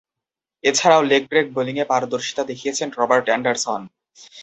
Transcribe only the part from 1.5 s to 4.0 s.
বোলিংয়ে পারদর্শিতা দেখিয়েছেন রবার্ট অ্যান্ডারসন।